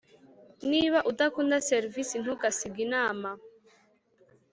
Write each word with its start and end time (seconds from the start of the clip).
niba 0.69 0.97
udakunda 1.11 1.57
serivisi, 1.69 2.13
ntugasige 2.21 2.79
inama. 2.87 3.29